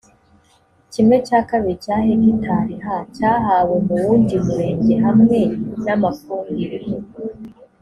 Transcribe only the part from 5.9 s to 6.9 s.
amafumbire